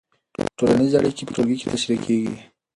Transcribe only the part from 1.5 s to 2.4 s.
کې تشریح کېږي.